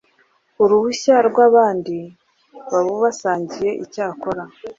uruhushya 0.63 1.15
rw 1.27 1.37
abandi 1.47 1.97
babusangiye 2.71 3.69
icyakora 3.83 4.43